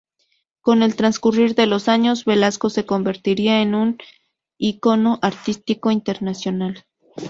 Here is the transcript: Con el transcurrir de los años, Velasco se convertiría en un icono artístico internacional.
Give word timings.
Con 0.61 0.81
el 0.81 0.95
transcurrir 0.95 1.53
de 1.53 1.67
los 1.67 1.87
años, 1.87 2.25
Velasco 2.25 2.71
se 2.71 2.87
convertiría 2.87 3.61
en 3.61 3.75
un 3.75 3.99
icono 4.57 5.19
artístico 5.21 5.91
internacional. 5.91 6.85